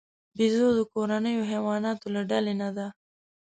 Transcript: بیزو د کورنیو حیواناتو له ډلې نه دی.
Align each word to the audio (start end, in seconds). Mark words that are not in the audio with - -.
بیزو 0.37 0.67
د 0.77 0.79
کورنیو 0.91 1.47
حیواناتو 1.51 2.07
له 2.15 2.21
ډلې 2.31 2.53
نه 2.61 2.69
دی. 2.75 2.87